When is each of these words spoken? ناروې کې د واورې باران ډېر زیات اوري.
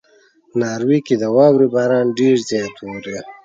ناروې 0.59 0.99
کې 1.05 1.15
د 1.21 1.23
واورې 1.35 1.67
باران 1.75 2.05
ډېر 2.19 2.35
زیات 2.49 2.75
اوري. 2.85 3.17